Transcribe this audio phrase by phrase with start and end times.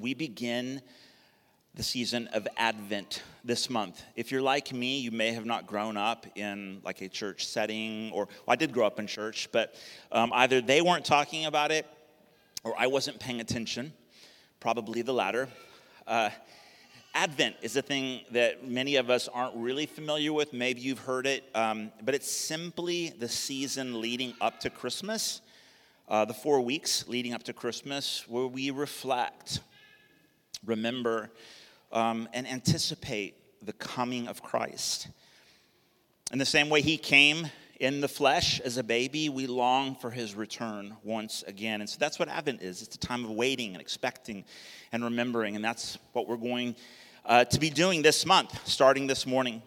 [0.00, 0.80] we begin
[1.74, 4.02] the season of Advent this month.
[4.14, 8.10] If you're like me, you may have not grown up in like a church setting,
[8.12, 9.74] or well, I did grow up in church, but
[10.10, 11.86] um, either they weren't talking about it
[12.64, 13.92] or I wasn't paying attention,
[14.58, 15.48] probably the latter.
[16.06, 16.30] Uh,
[17.14, 20.52] Advent is a thing that many of us aren't really familiar with.
[20.52, 25.40] Maybe you've heard it, um, but it's simply the season leading up to Christmas,
[26.08, 29.60] uh, the four weeks leading up to Christmas, where we reflect,
[30.64, 31.30] remember,
[31.92, 35.08] um, and anticipate the coming of Christ.
[36.32, 37.48] In the same way he came
[37.78, 41.80] in the flesh as a baby, we long for his return once again.
[41.80, 44.44] And so that's what Advent is it's a time of waiting and expecting
[44.92, 45.56] and remembering.
[45.56, 46.74] And that's what we're going
[47.24, 49.62] uh, to be doing this month, starting this morning.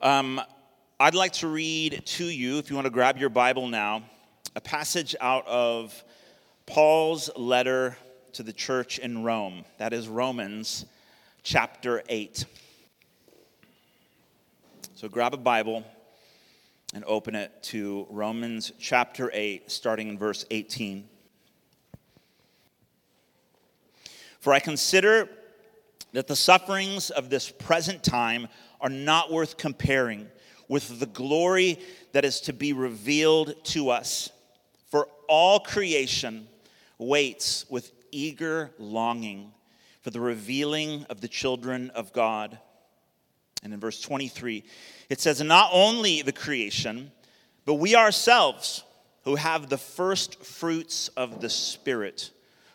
[0.00, 0.40] Um,
[0.98, 4.02] I'd like to read to you, if you want to grab your Bible now,
[4.54, 6.04] a passage out of
[6.66, 7.96] Paul's letter
[8.32, 9.64] to the church in Rome.
[9.78, 10.86] That is Romans
[11.42, 12.44] chapter 8.
[14.94, 15.84] So grab a Bible
[16.94, 21.08] and open it to Romans chapter 8, starting in verse 18.
[24.40, 25.28] For I consider
[26.12, 28.48] that the sufferings of this present time
[28.80, 30.28] are not worth comparing
[30.68, 31.78] with the glory
[32.12, 34.30] that is to be revealed to us.
[34.90, 36.48] For all creation
[36.98, 39.52] waits with eager longing
[40.02, 42.58] for the revealing of the children of God.
[43.62, 44.64] And in verse 23,
[45.08, 47.12] it says, Not only the creation,
[47.64, 48.84] but we ourselves
[49.24, 52.32] who have the first fruits of the Spirit,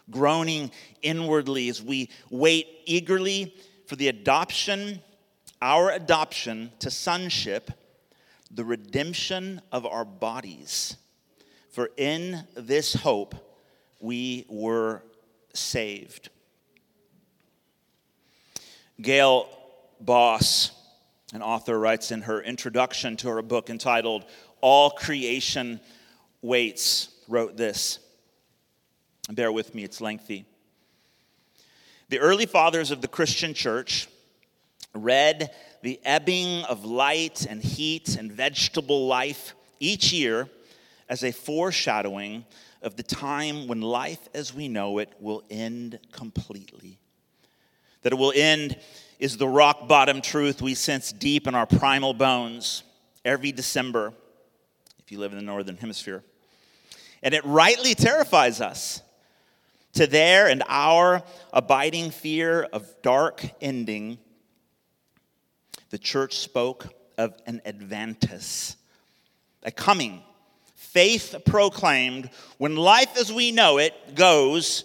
[0.10, 0.72] groaning
[1.02, 3.54] inwardly as we wait eagerly
[3.86, 5.02] for the adoption,
[5.62, 7.72] our adoption to sonship,
[8.50, 10.96] the redemption of our bodies.
[11.70, 13.36] For in this hope
[14.00, 15.04] we were
[15.58, 16.30] saved.
[19.02, 19.50] Gayle
[20.00, 20.72] Boss,
[21.34, 24.26] an author, writes in her introduction to her book entitled
[24.62, 25.80] All Creation
[26.42, 28.00] Waits, wrote this.
[29.30, 30.46] Bear with me, it's lengthy.
[32.10, 34.08] The early fathers of the Christian church
[34.94, 35.52] read
[35.82, 40.50] the ebbing of light and heat and vegetable life each year
[41.10, 42.46] as a foreshadowing
[42.88, 46.98] of the time when life as we know it will end completely.
[48.02, 48.80] That it will end
[49.20, 52.84] is the rock bottom truth we sense deep in our primal bones
[53.26, 54.14] every December,
[55.00, 56.24] if you live in the Northern Hemisphere.
[57.22, 59.02] And it rightly terrifies us
[59.96, 64.18] to their and our abiding fear of dark ending.
[65.90, 66.88] The church spoke
[67.18, 68.78] of an adventus,
[69.64, 70.24] a coming
[70.94, 74.84] faith proclaimed when life as we know it goes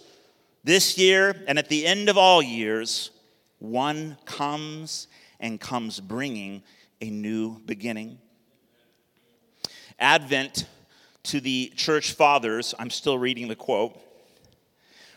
[0.65, 3.11] this year and at the end of all years,
[3.59, 5.09] one comes
[5.41, 6.63] and comes bringing
[7.01, 8.19] a new beginning.
[9.99, 10.67] Advent
[11.25, 13.99] to the church fathers, I'm still reading the quote,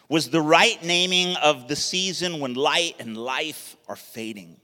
[0.07, 4.57] was the right naming of the season when light and life are fading.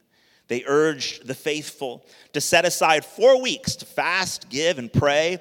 [0.48, 5.40] They urged the faithful to set aside four weeks to fast, give, and pray,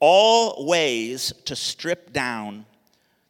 [0.00, 2.66] all ways to strip down,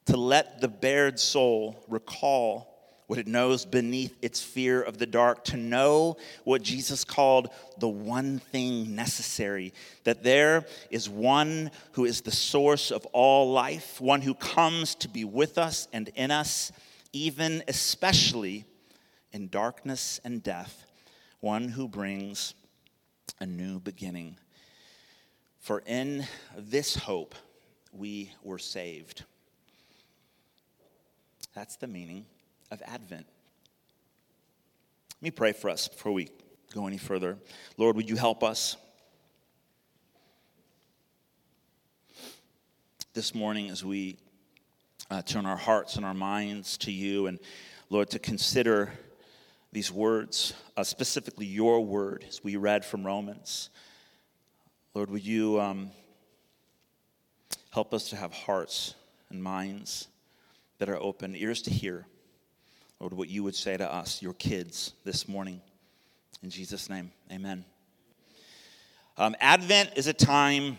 [0.06, 2.70] to let the bared soul recall
[3.10, 7.88] what it knows beneath its fear of the dark, to know what Jesus called the
[7.88, 14.20] one thing necessary that there is one who is the source of all life, one
[14.20, 16.70] who comes to be with us and in us,
[17.12, 18.64] even especially
[19.32, 20.86] in darkness and death,
[21.40, 22.54] one who brings
[23.40, 24.36] a new beginning.
[25.60, 26.26] For in
[26.56, 27.34] this hope
[27.92, 29.24] we were saved.
[31.54, 32.24] That's the meaning
[32.70, 33.26] of Advent.
[35.16, 36.30] Let me pray for us before we
[36.72, 37.36] go any further.
[37.76, 38.76] Lord, would you help us
[43.12, 44.16] this morning as we
[45.10, 47.38] uh, turn our hearts and our minds to you and,
[47.90, 48.92] Lord, to consider
[49.72, 53.68] these words, uh, specifically your word, as we read from Romans.
[55.00, 55.92] Lord, would you um,
[57.70, 58.94] help us to have hearts
[59.30, 60.08] and minds
[60.76, 62.04] that are open, ears to hear,
[62.98, 65.62] Lord, what you would say to us, your kids, this morning.
[66.42, 67.64] In Jesus' name, amen.
[69.16, 70.78] Um, Advent is a time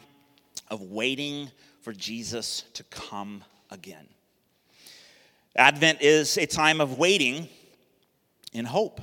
[0.70, 1.50] of waiting
[1.82, 4.06] for Jesus to come again.
[5.56, 7.50] Advent is a time of waiting
[8.54, 9.02] in hope.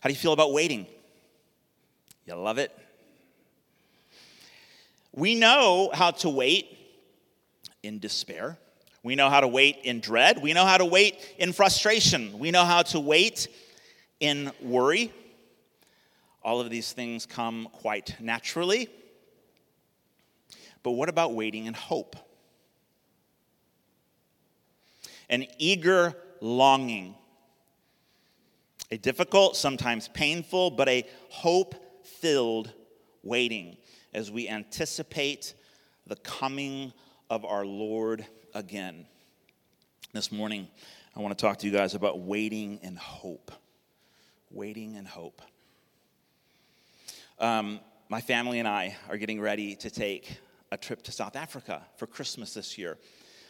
[0.00, 0.86] How do you feel about waiting?
[2.24, 2.70] You love it?
[5.12, 6.78] We know how to wait
[7.82, 8.58] in despair.
[9.02, 10.40] We know how to wait in dread.
[10.40, 12.38] We know how to wait in frustration.
[12.38, 13.48] We know how to wait
[14.20, 15.12] in worry.
[16.42, 18.88] All of these things come quite naturally.
[20.82, 22.16] But what about waiting in hope?
[25.28, 27.14] An eager longing.
[28.90, 31.74] A difficult, sometimes painful, but a hope
[32.04, 32.72] filled
[33.22, 33.76] waiting
[34.12, 35.54] as we anticipate
[36.06, 36.92] the coming
[37.30, 39.06] of our Lord again.
[40.12, 40.68] This morning,
[41.16, 43.50] I want to talk to you guys about waiting and hope.
[44.50, 45.40] Waiting and hope.
[47.38, 50.38] Um, my family and I are getting ready to take
[50.70, 52.98] a trip to South Africa for Christmas this year.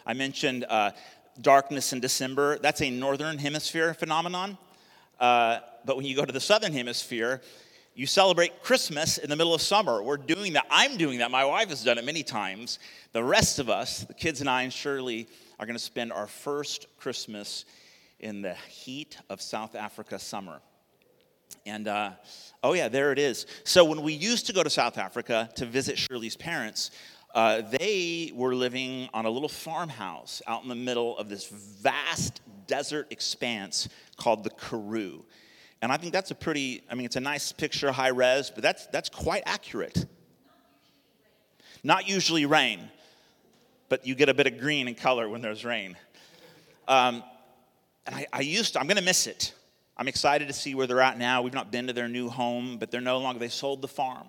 [0.06, 0.92] I mentioned uh,
[1.40, 2.58] darkness in December.
[2.58, 4.58] That's a northern hemisphere phenomenon.
[5.18, 7.40] Uh, but when you go to the southern hemisphere,
[7.94, 10.02] you celebrate Christmas in the middle of summer.
[10.02, 10.66] We're doing that.
[10.70, 11.30] I'm doing that.
[11.30, 12.78] My wife has done it many times.
[13.12, 15.28] The rest of us, the kids and I and Shirley,
[15.60, 17.66] are going to spend our first Christmas
[18.18, 20.60] in the heat of South Africa summer.
[21.66, 22.12] And uh,
[22.62, 23.46] oh, yeah, there it is.
[23.64, 26.90] So, when we used to go to South Africa to visit Shirley's parents,
[27.34, 32.40] uh, they were living on a little farmhouse out in the middle of this vast
[32.66, 35.24] desert expanse called the Karoo.
[35.82, 38.62] And I think that's a pretty, I mean, it's a nice picture, high res, but
[38.62, 40.06] that's, that's quite accurate.
[41.82, 42.88] Not usually rain,
[43.88, 45.96] but you get a bit of green in color when there's rain.
[46.86, 47.24] Um,
[48.06, 49.52] and I, I used to, I'm going to miss it.
[49.96, 51.42] I'm excited to see where they're at now.
[51.42, 54.28] We've not been to their new home, but they're no longer, they sold the farm.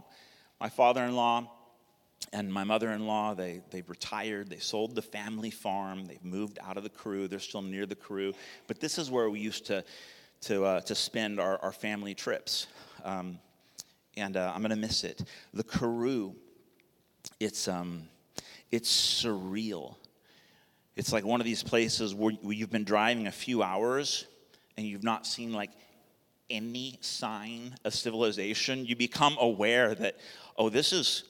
[0.60, 1.52] My father in law
[2.32, 4.50] and my mother in law, they, they've retired.
[4.50, 6.06] They sold the family farm.
[6.06, 7.28] They've moved out of the Karoo.
[7.28, 8.34] They're still near the Karoo.
[8.68, 9.84] But this is where we used to
[10.44, 12.68] to, uh, to spend our, our family trips.
[13.04, 13.40] Um,
[14.16, 15.24] and uh, I'm going to miss it.
[15.54, 16.36] The Karoo,
[17.40, 18.04] it's, um,
[18.72, 19.96] it's surreal.
[20.96, 24.26] It's like one of these places where, you've been driving a few hours
[24.78, 25.72] and you've not seen like
[26.50, 28.86] any sign of civilization.
[28.86, 30.18] You become aware that,
[30.58, 31.24] oh, this is,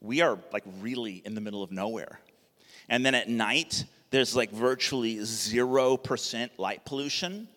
[0.00, 2.20] we are like really in the middle of nowhere.
[2.88, 7.48] And then at night, there's like virtually 0% light pollution.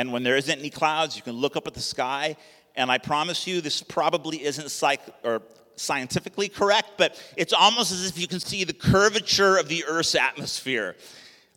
[0.00, 2.34] And when there isn't any clouds, you can look up at the sky.
[2.74, 5.42] And I promise you, this probably isn't psych or
[5.76, 10.14] scientifically correct, but it's almost as if you can see the curvature of the Earth's
[10.14, 10.96] atmosphere,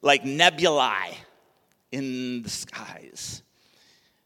[0.02, 1.18] like nebulae
[1.94, 3.44] in the skies.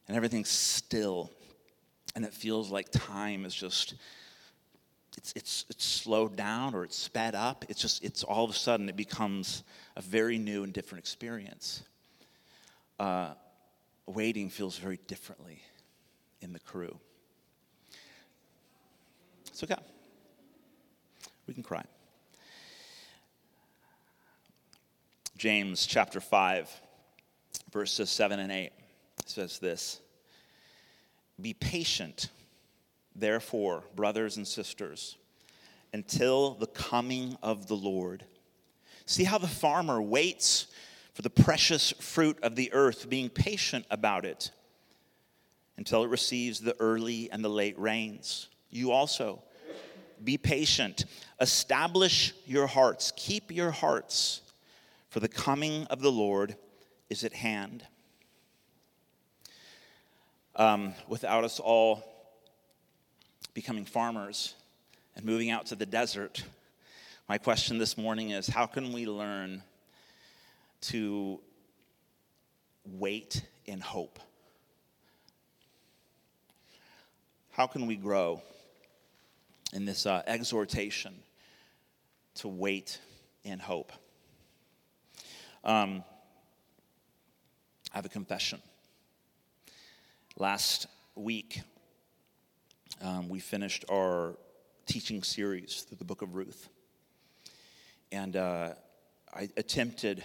[0.08, 1.30] And everything's still.
[2.16, 3.94] And it feels like time is just,
[5.16, 7.66] it's, it's, it's slowed down or it's sped up.
[7.69, 9.64] It's just, it's all of a sudden, it becomes
[9.96, 11.84] a very new and different experience.
[13.00, 13.34] Uh,
[14.07, 15.62] waiting feels very differently
[16.42, 16.98] in the Karoo.
[19.48, 19.75] It's okay.
[21.45, 21.83] We can cry.
[25.38, 26.69] James chapter 5,
[27.71, 28.71] verses 7 and 8
[29.25, 30.00] says this
[31.39, 32.30] Be patient,
[33.15, 35.18] therefore, brothers and sisters,
[35.94, 38.24] until the coming of the Lord.
[39.06, 40.68] See how the farmer waits
[41.18, 44.52] for the precious fruit of the earth, being patient about it
[45.75, 48.50] until it receives the early and the late rains.
[48.69, 49.42] You also
[50.24, 51.06] be patient.
[51.42, 53.14] Establish your hearts.
[53.16, 54.42] Keep your hearts,
[55.10, 56.56] for the coming of the Lord
[57.10, 57.84] is at hand.
[60.56, 62.04] Um, without us all
[63.56, 64.54] becoming farmers
[65.16, 66.44] and moving out to the desert,
[67.28, 69.64] my question this morning is how can we learn?
[70.81, 71.40] To
[72.86, 74.19] wait in hope.
[77.52, 78.42] How can we grow
[79.74, 81.16] in this uh, exhortation
[82.36, 83.00] to wait
[83.44, 83.92] in hope?
[85.64, 86.04] Um,
[87.92, 88.62] I have a confession.
[90.38, 91.62] Last week,
[93.02, 94.38] um, we finished our
[94.86, 96.69] teaching series through the book of Ruth.
[98.12, 98.74] And uh,
[99.34, 100.24] I attempted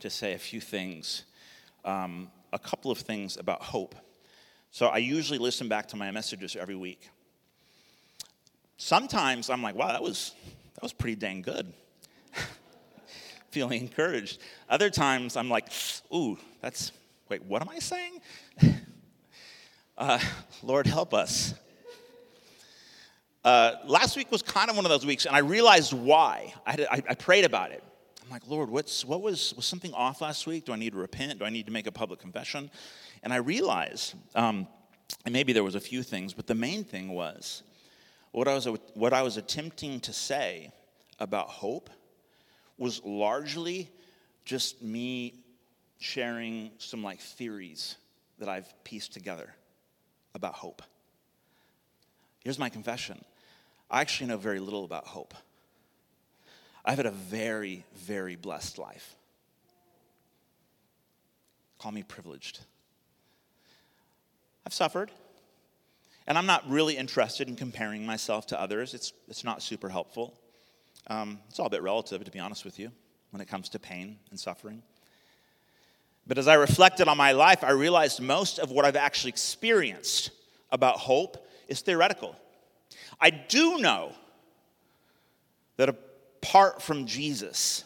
[0.00, 1.24] to say a few things,
[1.84, 3.94] um, a couple of things about hope.
[4.70, 7.08] So I usually listen back to my messages every week.
[8.76, 10.34] Sometimes I'm like, wow, that was,
[10.74, 11.72] that was pretty dang good.
[13.50, 14.40] Feeling encouraged.
[14.68, 15.68] Other times I'm like,
[16.12, 16.90] ooh, that's,
[17.28, 18.20] wait, what am I saying?
[19.98, 20.18] uh,
[20.62, 21.54] Lord, help us.
[23.44, 26.52] Uh, last week was kind of one of those weeks, and I realized why.
[26.66, 27.84] I, had, I, I prayed about it.
[28.24, 30.64] I'm like, Lord, what's, what was, was something off last week?
[30.64, 31.40] Do I need to repent?
[31.40, 32.70] Do I need to make a public confession?
[33.22, 34.66] And I realized, um,
[35.24, 37.62] and maybe there was a few things, but the main thing was
[38.32, 40.72] what I was, what I was attempting to say
[41.18, 41.90] about hope
[42.78, 43.90] was largely
[44.44, 45.34] just me
[45.98, 47.96] sharing some like theories
[48.38, 49.54] that I've pieced together
[50.34, 50.82] about hope.
[52.42, 53.22] Here's my confession
[53.90, 55.34] I actually know very little about hope.
[56.84, 59.16] I've had a very, very blessed life.
[61.78, 62.60] Call me privileged.
[64.66, 65.10] I've suffered,
[66.26, 68.94] and I'm not really interested in comparing myself to others.
[68.94, 70.38] It's, it's not super helpful.
[71.06, 72.90] Um, it's all a bit relative, to be honest with you,
[73.30, 74.82] when it comes to pain and suffering.
[76.26, 80.30] But as I reflected on my life, I realized most of what I've actually experienced
[80.72, 82.34] about hope is theoretical.
[83.20, 84.12] I do know
[85.76, 85.94] that
[86.44, 87.84] apart from Jesus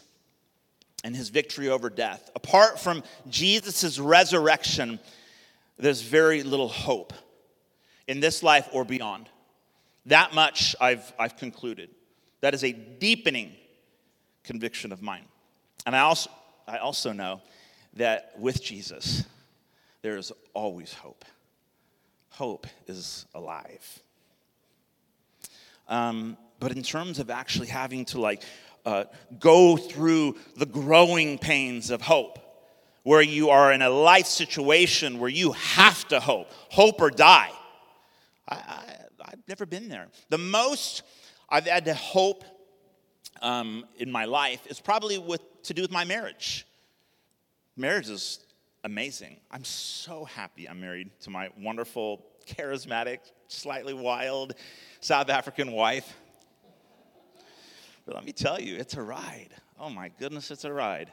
[1.05, 4.99] and his victory over death, apart from Jesus' resurrection,
[5.77, 7.13] there's very little hope
[8.09, 9.29] in this life or beyond.
[10.07, 11.89] That much I've, I've concluded.
[12.41, 13.53] That is a deepening
[14.43, 15.25] conviction of mine.
[15.85, 16.29] And I also,
[16.67, 17.41] I also know
[17.93, 19.23] that with Jesus,
[20.01, 21.23] there is always hope.
[22.31, 24.01] Hope is alive.
[25.87, 28.43] Um, but in terms of actually having to like
[28.85, 29.05] uh,
[29.39, 32.39] go through the growing pains of hope,
[33.03, 37.51] where you are in a life situation where you have to hope, hope or die.
[38.47, 40.07] I, I, have never been there.
[40.29, 41.03] The most
[41.49, 42.43] I've had to hope
[43.41, 46.65] um, in my life is probably with, to do with my marriage.
[47.77, 48.39] Marriage is
[48.83, 49.37] amazing.
[49.51, 54.55] I'm so happy I'm married to my wonderful, charismatic, slightly wild
[54.99, 56.13] South African wife.
[58.09, 59.49] But let me tell you, it's a ride.
[59.79, 61.11] Oh my goodness, it's a ride.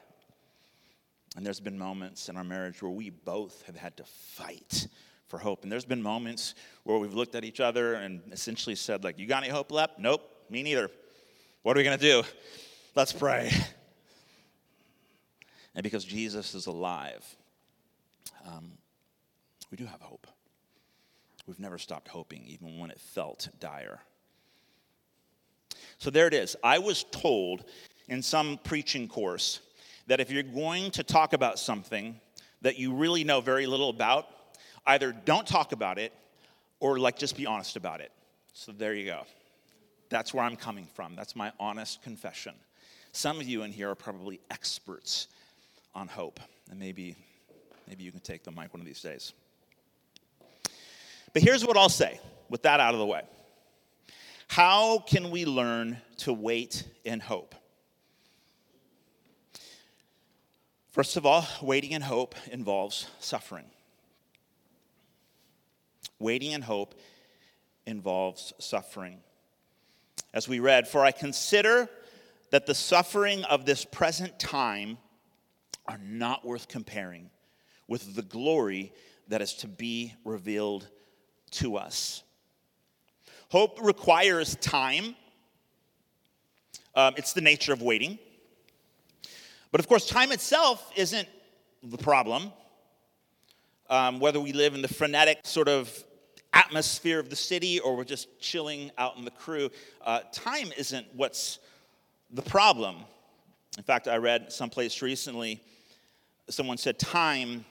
[1.37, 4.89] And there's been moments in our marriage where we both have had to fight
[5.29, 5.63] for hope.
[5.63, 9.27] And there's been moments where we've looked at each other and essentially said, like, you
[9.27, 9.99] got any hope left?
[9.99, 10.91] Nope, me neither.
[11.65, 12.23] What are we gonna do?
[12.95, 13.53] Let's pray.
[15.75, 17.27] And because Jesus is alive,
[18.47, 18.73] um,
[19.71, 20.27] we do have hope.
[21.47, 24.01] We've never stopped hoping, even when it felt dire.
[25.99, 26.57] So there it is.
[26.63, 27.65] I was told
[28.09, 29.61] in some preaching course
[30.07, 32.21] that if you're going to talk about something
[32.63, 34.27] that you really know very little about,
[34.87, 36.13] either don't talk about it
[36.81, 38.13] or like just be honest about it.
[38.53, 39.23] So there you go.
[40.09, 41.17] That's where I'm coming from.
[41.17, 42.55] That's my honest confession.
[43.13, 45.29] Some of you in here are probably experts
[45.95, 46.39] on hope,
[46.71, 47.17] and maybe
[47.89, 49.33] maybe you can take the mic one of these days.
[51.33, 53.23] But here's what I'll say with that out of the way.
[54.47, 57.55] How can we learn to wait in hope?
[60.91, 63.67] First of all, waiting in hope involves suffering.
[66.19, 66.95] Waiting in hope
[67.87, 69.19] involves suffering.
[70.33, 71.89] As we read, for I consider
[72.51, 74.97] that the suffering of this present time
[75.87, 77.31] are not worth comparing
[77.89, 78.93] with the glory
[79.29, 80.89] that is to be revealed
[81.51, 82.23] to us.
[83.49, 85.15] Hope requires time,
[86.95, 88.19] um, it's the nature of waiting.
[89.71, 91.29] But of course, time itself isn't
[91.83, 92.53] the problem.
[93.89, 95.93] Um, whether we live in the frenetic sort of
[96.53, 99.71] atmosphere of the city or we're just chilling out in the Karoo,
[100.05, 101.59] uh, time isn't what's
[102.31, 102.97] the problem.
[103.77, 105.63] In fact, I read someplace recently,
[106.49, 107.65] someone said, Time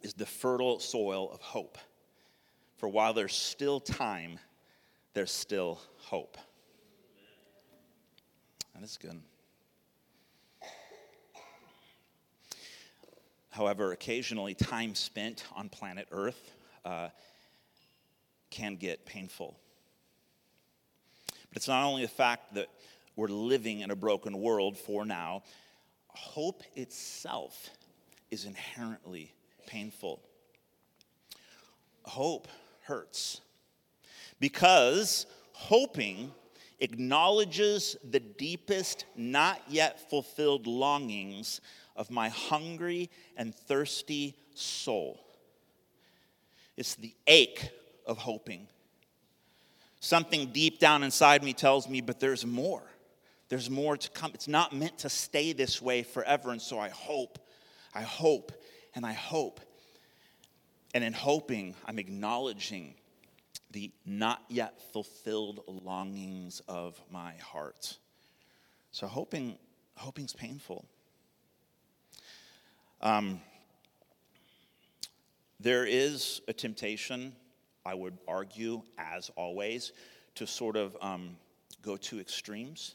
[0.00, 1.76] is the fertile soil of hope.
[2.76, 4.38] For while there's still time,
[5.14, 6.36] there's still hope.
[8.74, 9.20] That is good.
[13.50, 16.52] However, occasionally, time spent on planet Earth
[16.84, 17.10] uh,
[18.50, 19.56] can get painful.
[21.48, 22.66] But it's not only the fact that
[23.14, 25.44] we're living in a broken world for now,
[26.08, 27.70] hope itself
[28.32, 29.32] is inherently
[29.68, 30.20] painful.
[32.02, 32.48] Hope
[32.82, 33.40] hurts
[34.44, 36.30] because hoping
[36.78, 41.62] acknowledges the deepest, not yet fulfilled longings
[41.96, 43.08] of my hungry
[43.38, 45.18] and thirsty soul.
[46.76, 47.70] It's the ache
[48.04, 48.68] of hoping.
[50.00, 52.82] Something deep down inside me tells me, but there's more.
[53.48, 54.32] There's more to come.
[54.34, 56.50] It's not meant to stay this way forever.
[56.50, 57.38] And so I hope,
[57.94, 58.52] I hope,
[58.94, 59.60] and I hope.
[60.92, 62.96] And in hoping, I'm acknowledging
[63.74, 67.98] the not yet fulfilled longings of my heart.
[68.92, 69.58] So hoping,
[69.96, 70.86] hoping's painful.
[73.02, 73.40] Um,
[75.58, 77.34] there is a temptation,
[77.84, 79.92] I would argue, as always,
[80.36, 81.36] to sort of um,
[81.82, 82.94] go to extremes.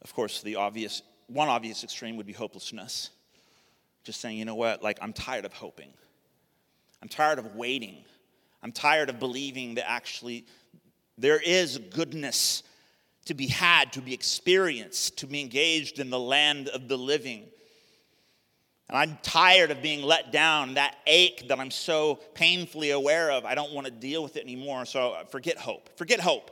[0.00, 3.10] Of course, the obvious one obvious extreme would be hopelessness.
[4.04, 5.92] Just saying, you know what, like I'm tired of hoping.
[7.02, 8.04] I'm tired of waiting.
[8.64, 10.46] I'm tired of believing that actually
[11.18, 12.62] there is goodness
[13.26, 17.44] to be had, to be experienced, to be engaged in the land of the living.
[18.88, 23.44] And I'm tired of being let down, that ache that I'm so painfully aware of.
[23.44, 24.86] I don't want to deal with it anymore.
[24.86, 25.90] So forget hope.
[25.98, 26.50] Forget hope.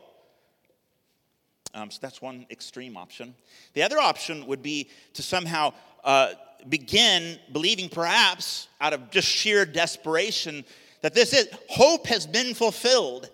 [1.73, 3.35] Um, so that's one extreme option.
[3.73, 5.73] The other option would be to somehow
[6.05, 6.33] uh,
[6.69, 10.67] begin believing, perhaps out of just sheer desperation,
[11.03, 13.29] that this is hope has been fulfilled,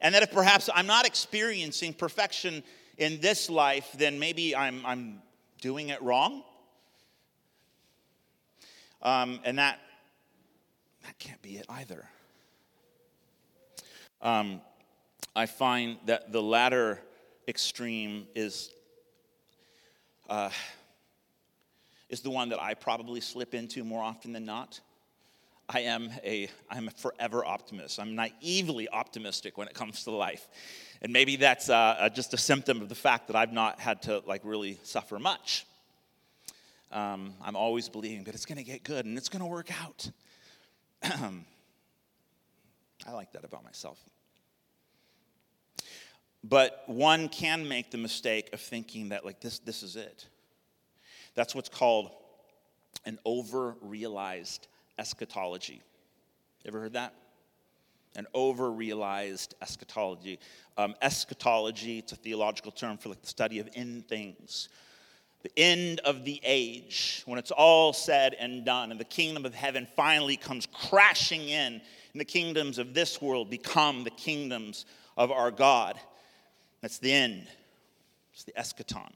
[0.00, 2.62] and that if perhaps I'm not experiencing perfection
[2.98, 5.22] in this life, then maybe I'm, I'm
[5.60, 6.42] doing it wrong.
[9.02, 9.80] Um, and that,
[11.04, 12.06] that can't be it either.
[14.22, 14.60] Um,
[15.36, 17.00] I find that the latter
[17.48, 18.70] extreme is,
[20.28, 20.50] uh,
[22.08, 24.80] is the one that I probably slip into more often than not.
[25.68, 27.98] I am a I'm a forever optimist.
[27.98, 30.48] I'm naively optimistic when it comes to life,
[31.00, 34.22] and maybe that's uh, just a symptom of the fact that I've not had to
[34.26, 35.66] like really suffer much.
[36.92, 39.70] Um, I'm always believing that it's going to get good and it's going to work
[39.82, 40.10] out.
[41.02, 43.98] I like that about myself.
[46.44, 50.28] But one can make the mistake of thinking that like this this is it.
[51.34, 52.10] That's what's called
[53.06, 54.68] an over realized
[54.98, 55.82] eschatology.
[56.66, 57.14] Ever heard that?
[58.16, 60.38] An over realized eschatology.
[60.76, 64.68] Um, eschatology, it's a theological term for like the study of end things.
[65.42, 69.54] The end of the age, when it's all said and done, and the kingdom of
[69.54, 71.74] heaven finally comes crashing in,
[72.12, 74.86] and the kingdoms of this world become the kingdoms
[75.16, 75.98] of our God.
[76.80, 77.46] That's the end.
[78.32, 79.10] It's the eschaton.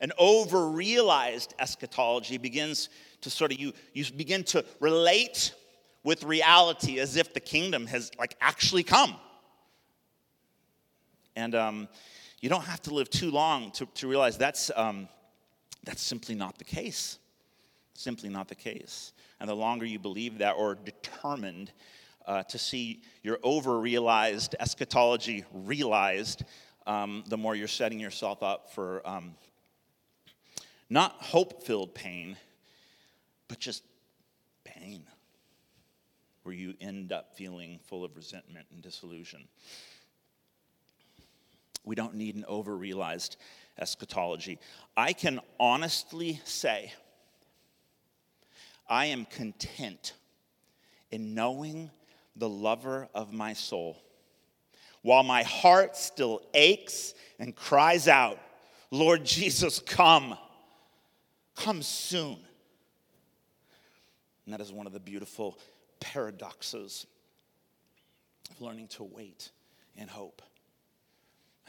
[0.00, 2.88] An over realized eschatology begins
[3.22, 5.54] to sort of, you, you begin to relate
[6.02, 9.14] with reality as if the kingdom has like actually come.
[11.36, 11.88] And um,
[12.40, 15.08] you don't have to live too long to, to realize that's, um,
[15.84, 17.18] that's simply not the case.
[17.94, 19.12] Simply not the case.
[19.40, 21.72] And the longer you believe that or determined
[22.26, 26.44] uh, to see your over realized eschatology realized,
[26.86, 29.34] um, the more you're setting yourself up for um,
[30.88, 32.36] not hope filled pain,
[33.50, 33.82] but just
[34.62, 35.02] pain,
[36.44, 39.48] where you end up feeling full of resentment and disillusion.
[41.84, 43.38] We don't need an over realized
[43.76, 44.60] eschatology.
[44.96, 46.92] I can honestly say,
[48.88, 50.12] I am content
[51.10, 51.90] in knowing
[52.36, 54.00] the lover of my soul,
[55.02, 58.38] while my heart still aches and cries out,
[58.92, 60.38] Lord Jesus, come.
[61.56, 62.38] Come soon.
[64.50, 65.56] And that is one of the beautiful
[66.00, 67.06] paradoxes
[68.50, 69.52] of learning to wait
[69.96, 70.42] and hope.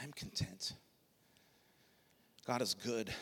[0.01, 0.73] I'm content.
[2.47, 3.13] God is good.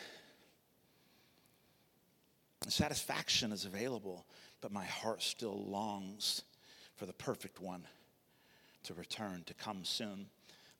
[2.68, 4.24] satisfaction is available,
[4.62, 6.40] but my heart still longs
[6.96, 7.82] for the perfect one
[8.84, 10.24] to return, to come soon.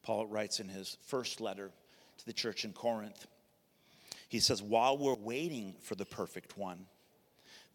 [0.03, 1.71] Paul writes in his first letter
[2.16, 3.27] to the church in Corinth
[4.31, 6.87] he says, while we're waiting for the perfect one,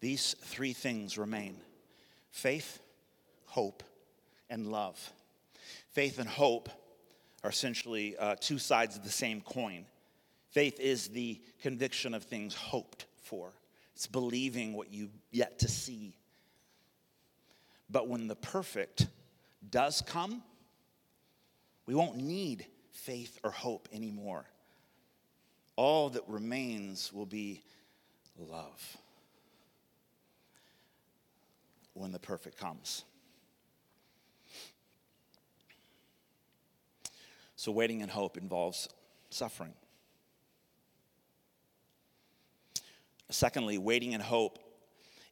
[0.00, 1.56] these three things remain
[2.30, 2.80] faith,
[3.46, 3.82] hope,
[4.50, 5.12] and love.
[5.90, 6.68] Faith and hope
[7.42, 9.86] are essentially uh, two sides of the same coin.
[10.50, 13.52] Faith is the conviction of things hoped for,
[13.94, 16.16] it's believing what you yet to see.
[17.88, 19.06] But when the perfect
[19.70, 20.42] does come,
[21.86, 24.44] we won't need faith or hope anymore
[25.76, 27.62] all that remains will be
[28.38, 28.96] love
[31.96, 33.04] when the perfect comes.
[37.56, 38.88] So, waiting in hope involves
[39.30, 39.72] suffering.
[43.30, 44.58] Secondly, waiting in hope,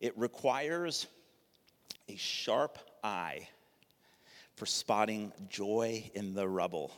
[0.00, 1.06] it requires
[2.08, 3.48] a sharp eye
[4.56, 6.92] for spotting joy in the rubble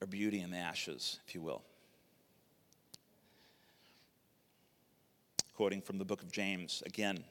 [0.00, 1.62] or beauty in the ashes, if you will.
[5.62, 7.22] Quoting from the book of James again,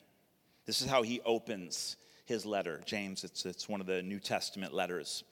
[0.65, 2.79] this is how he opens his letter.
[2.85, 5.25] James, it's, it's one of the New Testament letters.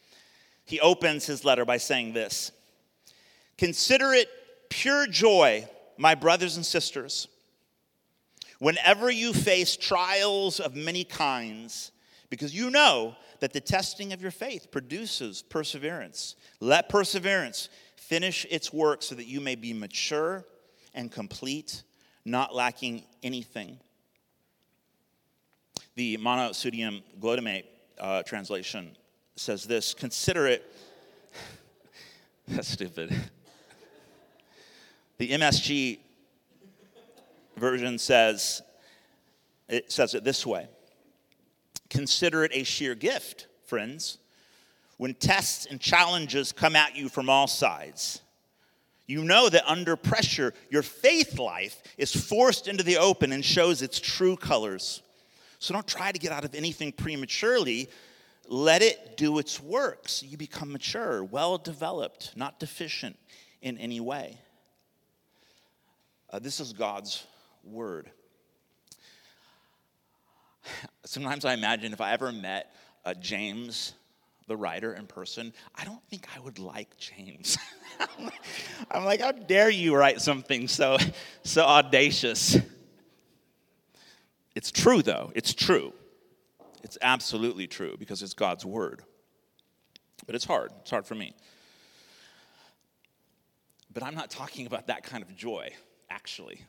[0.65, 2.51] He opens his letter by saying this
[3.57, 4.27] Consider it
[4.69, 5.65] pure joy,
[5.97, 7.29] my brothers and sisters,
[8.59, 11.93] whenever you face trials of many kinds,
[12.29, 16.35] because you know that the testing of your faith produces perseverance.
[16.59, 20.43] Let perseverance finish its work so that you may be mature
[20.93, 21.83] and complete,
[22.25, 23.79] not lacking anything.
[25.95, 27.65] The monosodium glutamate
[27.99, 28.95] uh, translation
[29.35, 30.63] says this Consider it.
[32.47, 33.15] That's stupid.
[35.17, 35.99] The MSG
[37.57, 38.61] version says,
[39.67, 40.67] it says it this way
[41.89, 44.17] Consider it a sheer gift, friends,
[44.97, 48.21] when tests and challenges come at you from all sides.
[49.09, 53.81] You know that under pressure, your faith life is forced into the open and shows
[53.81, 55.01] its true colors.
[55.57, 57.89] So don't try to get out of anything prematurely.
[58.47, 63.17] Let it do its work so you become mature, well developed, not deficient
[63.63, 64.37] in any way.
[66.29, 67.25] Uh, this is God's
[67.63, 68.11] word.
[71.03, 73.93] Sometimes I imagine if I ever met uh, James,
[74.49, 77.57] the writer, in person, I don't think I would like James.
[78.91, 80.97] I'm like, how dare you write something so,
[81.43, 82.57] so audacious?
[84.55, 85.31] It's true, though.
[85.35, 85.93] It's true.
[86.83, 89.03] It's absolutely true because it's God's word.
[90.25, 90.71] But it's hard.
[90.81, 91.33] It's hard for me.
[93.93, 95.69] But I'm not talking about that kind of joy,
[96.09, 96.61] actually.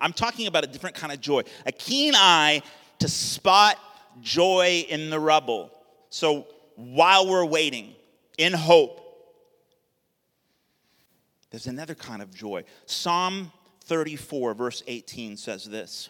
[0.00, 2.62] I'm talking about a different kind of joy, a keen eye
[2.98, 3.78] to spot
[4.20, 5.70] joy in the rubble.
[6.10, 6.46] So
[6.78, 7.92] while we're waiting,
[8.38, 9.00] in hope,
[11.50, 12.62] there's another kind of joy.
[12.86, 13.50] Psalm
[13.86, 16.08] 34, verse 18 says this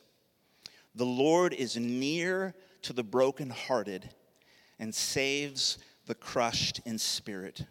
[0.94, 4.10] The Lord is near to the brokenhearted
[4.78, 7.64] and saves the crushed in spirit.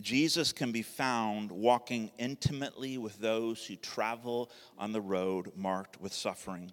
[0.00, 6.12] Jesus can be found walking intimately with those who travel on the road marked with
[6.12, 6.70] suffering.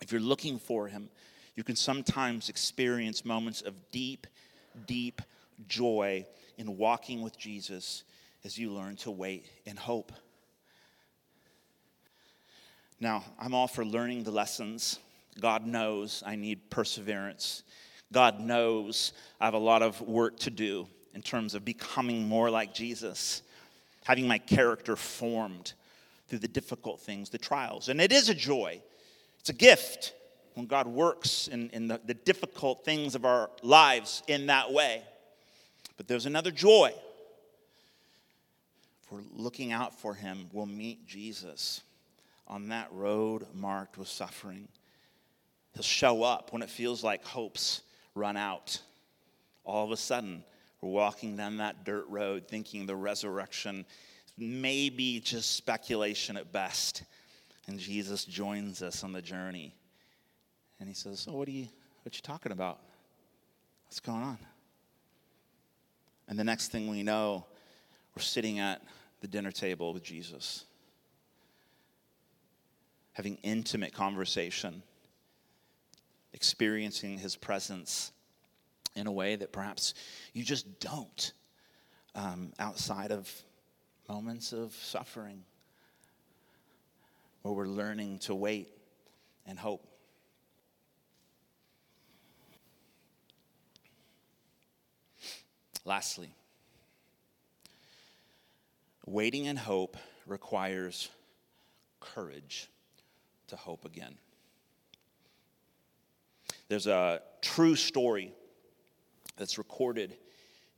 [0.00, 1.08] If you're looking for him,
[1.56, 4.26] you can sometimes experience moments of deep,
[4.86, 5.22] deep
[5.68, 6.26] joy
[6.58, 8.04] in walking with Jesus
[8.44, 10.12] as you learn to wait in hope.
[13.00, 14.98] Now, I'm all for learning the lessons.
[15.40, 17.62] God knows I need perseverance.
[18.12, 22.50] God knows I have a lot of work to do in terms of becoming more
[22.50, 23.42] like Jesus,
[24.04, 25.72] having my character formed
[26.28, 27.88] through the difficult things, the trials.
[27.88, 28.80] And it is a joy,
[29.38, 30.14] it's a gift
[30.54, 35.02] when God works in, in the, the difficult things of our lives in that way.
[35.96, 36.92] But there's another joy.
[39.02, 41.82] If we're looking out for Him, we'll meet Jesus
[42.46, 44.68] on that road marked with suffering.
[45.74, 47.82] He'll show up when it feels like hopes
[48.14, 48.80] run out.
[49.64, 50.44] All of a sudden,
[50.80, 53.84] we're walking down that dirt road thinking the resurrection
[54.36, 57.02] may be just speculation at best.
[57.66, 59.74] And Jesus joins us on the journey.
[60.84, 61.66] And he says, Oh, what are you
[62.02, 62.78] what you talking about?
[63.86, 64.36] What's going on?
[66.28, 67.46] And the next thing we know,
[68.14, 68.82] we're sitting at
[69.22, 70.66] the dinner table with Jesus,
[73.14, 74.82] having intimate conversation,
[76.34, 78.12] experiencing his presence
[78.94, 79.94] in a way that perhaps
[80.34, 81.32] you just don't
[82.14, 83.32] um, outside of
[84.06, 85.44] moments of suffering
[87.40, 88.68] where we're learning to wait
[89.46, 89.88] and hope.
[95.84, 96.34] Lastly,
[99.06, 101.10] waiting in hope requires
[102.00, 102.68] courage
[103.48, 104.16] to hope again.
[106.68, 108.32] There's a true story
[109.36, 110.16] that's recorded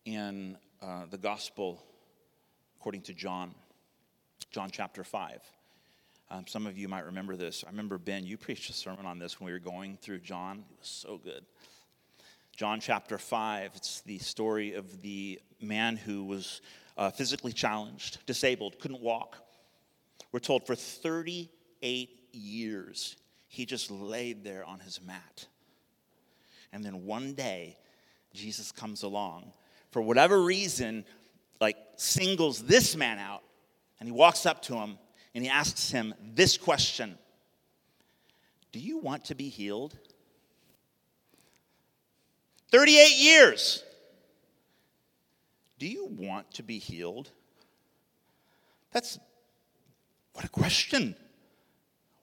[0.05, 1.83] in uh, the gospel
[2.81, 3.55] according to John,
[4.51, 5.41] John chapter 5.
[6.29, 7.63] Um, some of you might remember this.
[7.65, 10.65] I remember, Ben, you preached a sermon on this when we were going through John.
[10.71, 11.45] It was so good.
[12.57, 16.63] John chapter 5, it's the story of the man who was
[16.97, 19.37] uh, physically challenged, disabled, couldn't walk.
[20.33, 23.17] We're told for 38 years,
[23.49, 25.47] he just laid there on his mat.
[26.73, 27.77] And then one day,
[28.33, 29.53] Jesus comes along,
[29.91, 31.05] for whatever reason,
[31.61, 33.43] like singles this man out,
[34.01, 34.99] and he walks up to him
[35.35, 37.19] and he asks him this question
[38.73, 39.99] Do you want to be healed?
[42.71, 43.83] 38 years.
[45.79, 47.31] Do you want to be healed?
[48.93, 49.19] That's
[50.33, 51.15] what a question.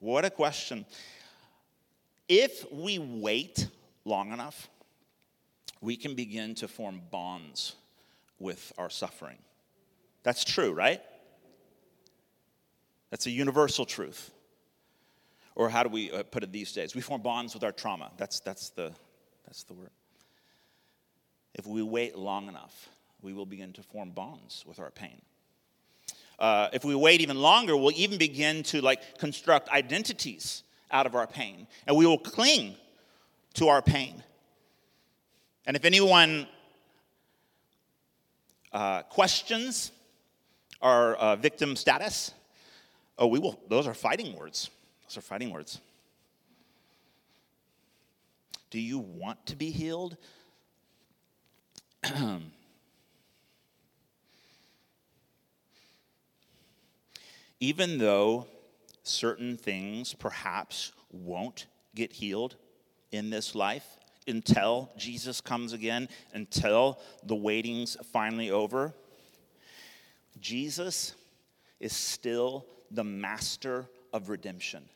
[0.00, 0.84] What a question.
[2.28, 3.68] If we wait
[4.04, 4.68] long enough,
[5.80, 7.76] we can begin to form bonds
[8.38, 9.38] with our suffering.
[10.22, 11.00] That's true, right?
[13.10, 14.30] That's a universal truth.
[15.54, 16.94] Or how do we uh, put it these days?
[16.94, 18.10] We form bonds with our trauma.
[18.16, 18.92] That's, that's, the,
[19.46, 19.90] that's the word.
[21.54, 22.88] If we wait long enough,
[23.22, 25.20] we will begin to form bonds with our pain.
[26.38, 31.14] Uh, if we wait even longer, we'll even begin to like construct identities out of
[31.14, 32.74] our pain, and we will cling
[33.54, 34.22] to our pain.
[35.66, 36.46] And if anyone
[38.72, 39.92] uh, questions
[40.82, 42.32] our uh, victim status,
[43.16, 43.58] oh, we will.
[43.68, 44.70] Those are fighting words.
[45.06, 45.80] Those are fighting words.
[48.70, 50.16] Do you want to be healed?
[57.60, 58.46] Even though
[59.02, 62.56] certain things perhaps won't get healed
[63.12, 63.86] in this life
[64.26, 68.92] until Jesus comes again, until the waiting's finally over,
[70.40, 71.14] Jesus
[71.80, 74.88] is still the master of redemption.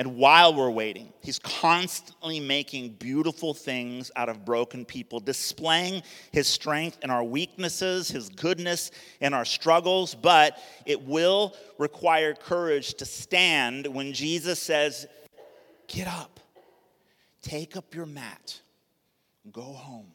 [0.00, 6.48] And while we're waiting, he's constantly making beautiful things out of broken people, displaying his
[6.48, 10.14] strength in our weaknesses, his goodness in our struggles.
[10.14, 15.06] But it will require courage to stand when Jesus says,
[15.86, 16.40] Get up,
[17.42, 18.58] take up your mat,
[19.52, 20.12] go home,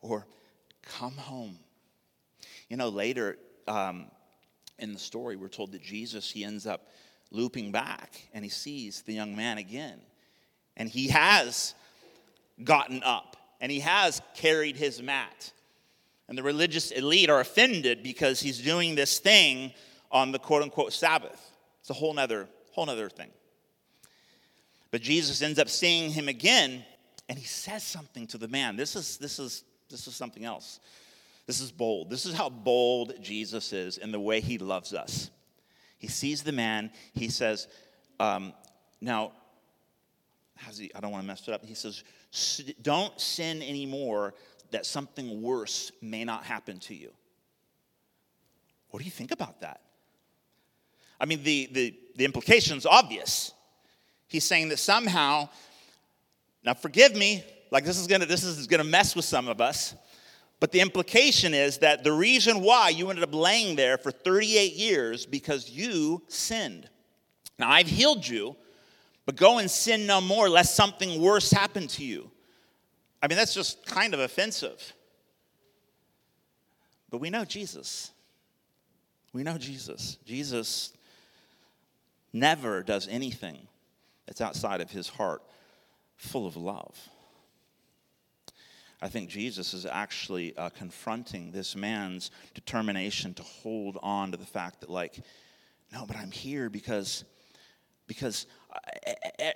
[0.00, 0.26] or
[0.80, 1.58] come home.
[2.70, 3.36] You know, later
[3.68, 4.06] um,
[4.78, 6.88] in the story, we're told that Jesus, he ends up
[7.30, 10.00] looping back and he sees the young man again.
[10.76, 11.74] And he has
[12.62, 15.52] gotten up and he has carried his mat.
[16.28, 19.72] And the religious elite are offended because he's doing this thing
[20.10, 21.40] on the quote unquote Sabbath.
[21.80, 23.30] It's a whole nother, whole nother thing.
[24.90, 26.84] But Jesus ends up seeing him again
[27.28, 28.76] and he says something to the man.
[28.76, 30.80] This is, this is, this is something else.
[31.46, 32.10] This is bold.
[32.10, 35.30] This is how bold Jesus is in the way he loves us.
[35.98, 36.90] He sees the man.
[37.14, 37.68] He says,
[38.20, 38.52] um,
[39.00, 39.32] Now,
[40.56, 40.90] how's he?
[40.94, 41.64] I don't want to mess it up.
[41.64, 42.04] He says,
[42.82, 44.34] Don't sin anymore
[44.70, 47.12] that something worse may not happen to you.
[48.90, 49.80] What do you think about that?
[51.20, 53.52] I mean, the, the, the implication's obvious.
[54.28, 55.48] He's saying that somehow,
[56.64, 59.94] now forgive me, like this is gonna this is gonna mess with some of us.
[60.58, 64.72] But the implication is that the reason why you ended up laying there for 38
[64.74, 66.88] years because you sinned.
[67.58, 68.56] Now I've healed you,
[69.26, 72.30] but go and sin no more lest something worse happen to you.
[73.22, 74.94] I mean, that's just kind of offensive.
[77.10, 78.10] But we know Jesus.
[79.32, 80.18] We know Jesus.
[80.24, 80.92] Jesus
[82.32, 83.58] never does anything
[84.26, 85.42] that's outside of his heart
[86.16, 86.96] full of love.
[89.02, 94.46] I think Jesus is actually uh, confronting this man's determination to hold on to the
[94.46, 95.22] fact that, like,
[95.92, 97.24] no, but I'm here because
[98.06, 98.46] because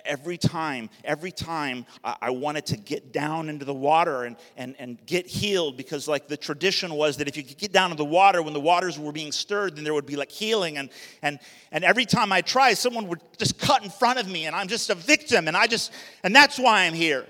[0.05, 5.05] every time, every time I wanted to get down into the water and, and, and
[5.05, 8.05] get healed, because like the tradition was that if you could get down to the
[8.05, 10.77] water when the waters were being stirred, then there would be like healing.
[10.77, 10.89] And,
[11.21, 11.39] and,
[11.71, 14.67] and every time I try, someone would just cut in front of me, and I'm
[14.67, 15.91] just a victim, and I just,
[16.23, 17.25] and that's why I'm here.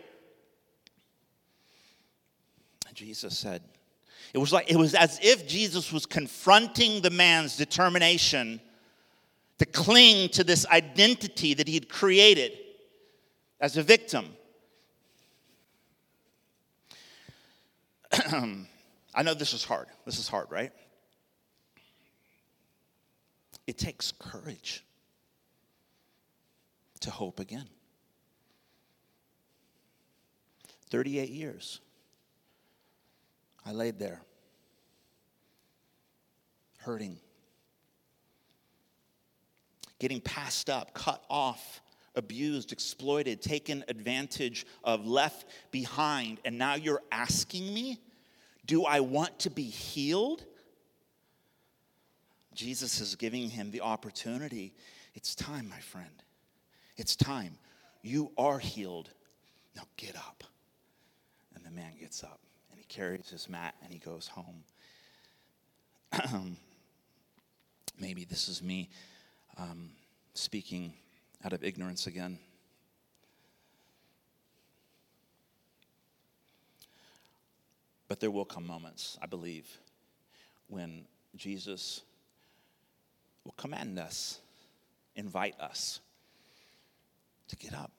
[2.94, 3.64] Jesus said.
[4.34, 8.62] It was like it was as if Jesus was confronting the man's determination
[9.58, 12.54] to cling to this identity that he had created
[13.60, 14.26] as a victim.
[19.14, 19.88] I know this is hard.
[20.06, 20.72] This is hard, right?
[23.68, 24.84] It takes courage
[27.02, 27.68] to hope again.
[30.90, 31.80] 38 years.
[33.66, 34.22] I laid there,
[36.80, 37.18] hurting,
[40.00, 41.82] getting passed up, cut off,
[42.16, 46.40] abused, exploited, taken advantage of, left behind.
[46.44, 48.00] And now you're asking me,
[48.66, 50.44] do I want to be healed?
[52.54, 54.74] Jesus is giving him the opportunity.
[55.14, 56.24] It's time, my friend.
[56.98, 57.58] It's time.
[58.02, 59.10] You are healed.
[59.76, 60.44] Now get up.
[61.56, 62.40] And the man gets up
[62.92, 64.64] carries his mat and he goes home.
[68.00, 68.90] Maybe this is me
[69.58, 69.92] um,
[70.34, 70.94] speaking
[71.46, 72.38] out of ignorance again.
[78.10, 79.66] But there will come moments, I believe,
[80.68, 81.06] when
[81.38, 82.02] Jesus
[83.46, 84.42] will command us,
[85.16, 86.02] invite us
[87.48, 87.92] to get up,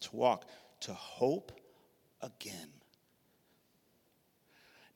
[0.00, 0.46] to walk,
[0.80, 1.52] to hope
[2.22, 2.70] again.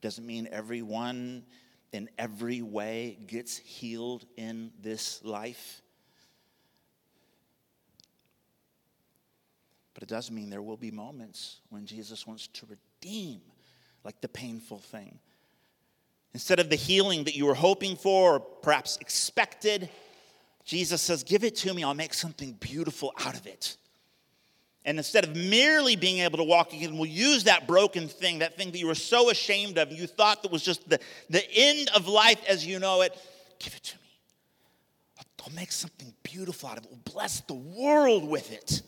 [0.05, 1.43] Doesn't mean everyone
[1.91, 5.81] in every way gets healed in this life.
[9.95, 13.41] But it does mean there will be moments when Jesus wants to redeem
[14.03, 15.17] like the painful thing.
[16.35, 19.89] Instead of the healing that you were hoping for or perhaps expected,
[20.65, 23.75] Jesus says, Give it to me, I'll make something beautiful out of it.
[24.85, 28.55] And instead of merely being able to walk again, we'll use that broken thing, that
[28.55, 31.89] thing that you were so ashamed of, you thought that was just the, the end
[31.95, 33.17] of life as you know it.
[33.57, 34.01] Give it to me.
[35.17, 36.89] I'll, make something beautiful out of it.
[36.89, 38.81] We'll bless the world with it.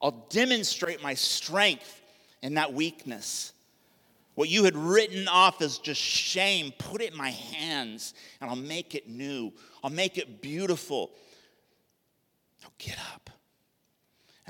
[0.00, 2.00] I'll demonstrate my strength
[2.42, 3.52] in that weakness.
[4.34, 8.56] What you had written off as just shame, put it in my hands and I'll
[8.56, 9.52] make it new.
[9.84, 11.10] I'll make it beautiful.
[12.62, 13.30] Now get up.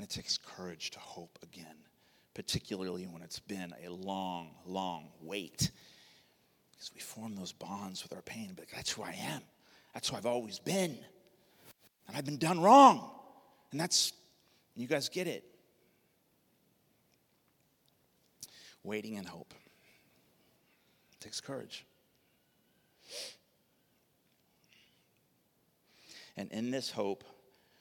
[0.01, 1.77] And it takes courage to hope again,
[2.33, 5.71] particularly when it's been a long, long wait.
[6.73, 9.43] Because we form those bonds with our pain, but that's who I am.
[9.93, 10.97] That's who I've always been.
[12.09, 13.11] And I've been done wrong.
[13.73, 14.15] And that's,
[14.75, 15.45] you guys get it.
[18.83, 19.53] Waiting and hope.
[21.13, 21.85] It takes courage.
[26.39, 27.23] And in this hope,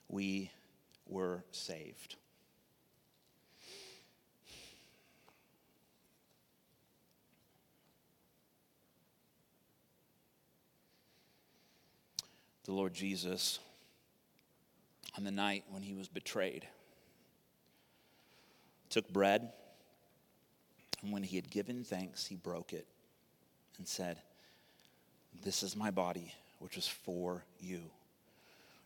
[0.10, 0.51] we
[1.10, 2.15] were saved.
[12.65, 13.58] The Lord Jesus,
[15.17, 16.67] on the night when he was betrayed,
[18.91, 19.52] took bread,
[21.02, 22.86] and when he had given thanks, he broke it
[23.80, 24.17] and said,
[25.43, 27.82] This is my body, which is for you.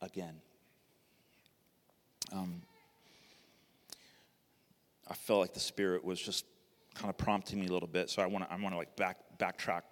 [0.00, 0.34] again.
[2.32, 2.62] Um,
[5.08, 6.44] I felt like the Spirit was just
[6.94, 8.96] kind of prompting me a little bit, so I want to I want to like
[8.96, 9.82] back backtrack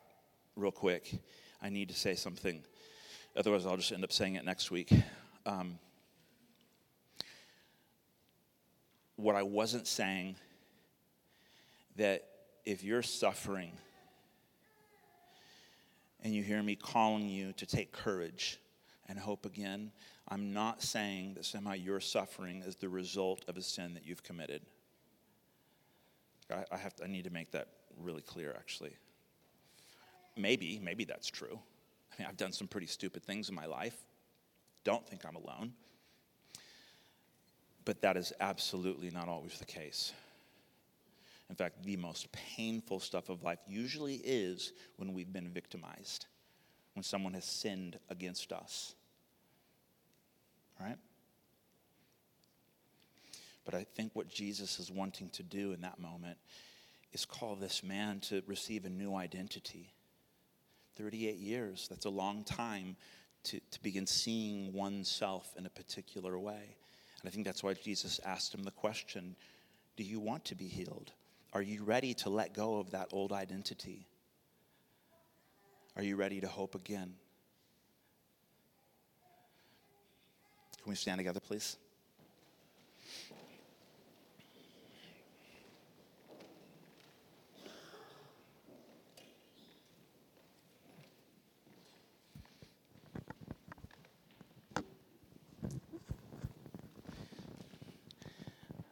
[0.56, 1.18] real quick.
[1.62, 2.62] I need to say something,
[3.36, 4.92] otherwise I'll just end up saying it next week.
[5.46, 5.78] Um,
[9.16, 10.36] what I wasn't saying
[11.96, 12.24] that
[12.66, 13.72] if you're suffering
[16.22, 18.58] and you hear me calling you to take courage
[19.08, 19.92] and hope again,
[20.28, 24.22] I'm not saying that somehow your suffering is the result of a sin that you've
[24.22, 24.62] committed.
[26.50, 27.68] I, I have to, I need to make that
[28.00, 28.96] really clear, actually.
[30.36, 31.58] Maybe, maybe that's true.
[32.12, 33.96] I mean, I've done some pretty stupid things in my life.
[34.84, 35.72] Don't think I'm alone.
[37.84, 40.12] But that is absolutely not always the case.
[41.50, 46.26] In fact, the most painful stuff of life usually is when we've been victimized,
[46.94, 48.94] when someone has sinned against us.
[50.80, 50.96] Right?
[53.64, 56.38] But I think what Jesus is wanting to do in that moment
[57.12, 59.92] is call this man to receive a new identity.
[60.96, 62.96] 38 years, that's a long time
[63.44, 66.76] to, to begin seeing oneself in a particular way.
[67.22, 69.36] And I think that's why Jesus asked him the question
[69.96, 71.12] Do you want to be healed?
[71.52, 74.06] Are you ready to let go of that old identity?
[75.96, 77.14] Are you ready to hope again?
[80.82, 81.76] Can we stand together, please?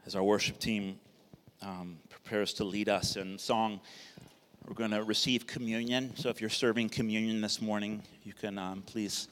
[0.06, 1.00] As our worship team
[1.62, 3.80] um, prepares to lead us in song,
[4.72, 6.16] we're going to receive communion.
[6.16, 9.28] So if you're serving communion this morning, you can um, please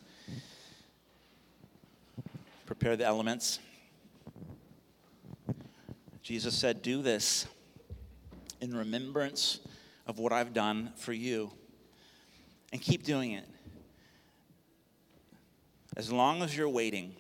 [2.67, 3.59] prepare the elements.
[6.23, 7.47] Jesus said, Do this
[8.61, 9.61] in remembrance
[10.07, 11.51] of what I've done for you.
[12.71, 13.49] And keep doing it.
[15.97, 17.15] As long as you're waiting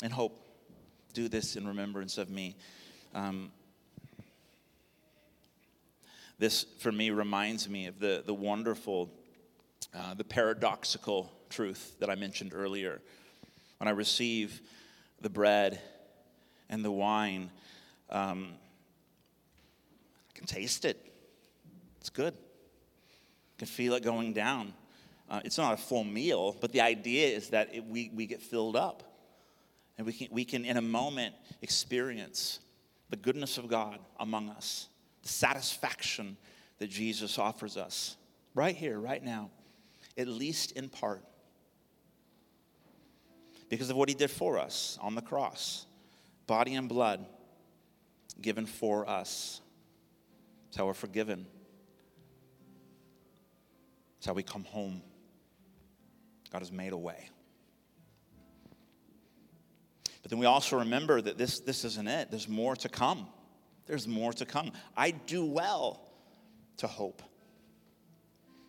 [0.00, 0.40] and hope,
[1.12, 2.54] do this in remembrance of me.
[3.16, 3.50] Um,
[6.40, 9.10] this, for me, reminds me of the, the wonderful,
[9.94, 13.02] uh, the paradoxical truth that I mentioned earlier.
[13.78, 14.62] When I receive
[15.20, 15.78] the bread
[16.70, 17.50] and the wine,
[18.08, 18.54] um,
[20.30, 21.12] I can taste it.
[22.00, 22.32] It's good.
[22.32, 24.72] I can feel it going down.
[25.28, 28.40] Uh, it's not a full meal, but the idea is that it, we, we get
[28.40, 29.02] filled up.
[29.98, 32.60] And we can, we can, in a moment, experience
[33.10, 34.88] the goodness of God among us
[35.22, 36.36] the satisfaction
[36.78, 38.16] that Jesus offers us
[38.54, 39.50] right here, right now,
[40.16, 41.22] at least in part,
[43.68, 45.86] because of what he did for us on the cross
[46.50, 47.24] body and blood
[48.40, 49.60] given for us.
[50.66, 51.46] It's how we're forgiven.
[54.18, 55.00] It's how we come home.
[56.52, 57.28] God has made a way.
[60.22, 62.30] But then we also remember that this, this isn't it.
[62.30, 63.28] There's more to come.
[63.90, 64.70] There's more to come.
[64.96, 66.00] I do well
[66.76, 67.24] to hope,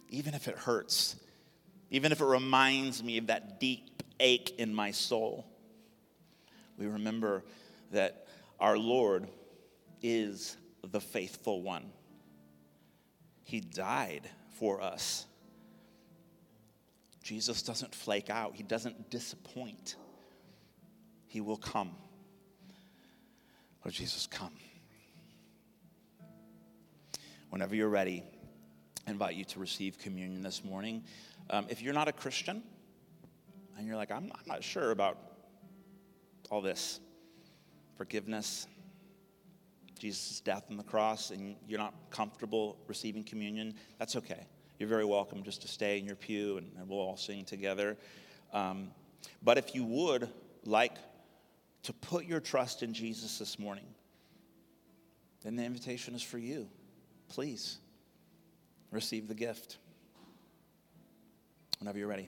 [0.09, 1.15] even if it hurts,
[1.91, 5.45] even if it reminds me of that deep ache in my soul.
[6.75, 7.43] We remember
[7.91, 8.25] that
[8.59, 9.27] our Lord
[10.01, 11.91] is the faithful one.
[13.43, 15.27] He died for us.
[17.21, 19.97] Jesus doesn't flake out, He doesn't disappoint.
[21.27, 21.91] He will come.
[23.85, 24.53] Lord Jesus, come.
[27.51, 28.23] Whenever you're ready,
[29.05, 31.03] I invite you to receive communion this morning.
[31.49, 32.63] Um, if you're not a Christian
[33.77, 35.17] and you're like, I'm, I'm not sure about
[36.49, 37.01] all this
[37.97, 38.67] forgiveness,
[39.99, 44.47] Jesus' death on the cross, and you're not comfortable receiving communion, that's okay.
[44.79, 47.97] You're very welcome just to stay in your pew and, and we'll all sing together.
[48.53, 48.91] Um,
[49.43, 50.29] but if you would
[50.63, 50.95] like
[51.83, 53.87] to put your trust in Jesus this morning,
[55.43, 56.69] then the invitation is for you.
[57.31, 57.77] Please
[58.91, 59.77] receive the gift
[61.79, 62.27] whenever you're ready.